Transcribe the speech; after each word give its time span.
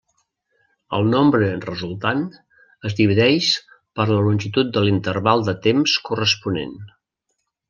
El 0.99 1.03
nombre 1.09 1.49
resultant 1.65 2.23
es 2.91 2.97
divideix 3.01 3.51
per 3.99 4.07
la 4.13 4.19
longitud 4.29 4.73
de 4.79 4.85
l'interval 4.89 5.47
de 5.51 5.57
temps 5.69 5.95
corresponent. 6.09 6.75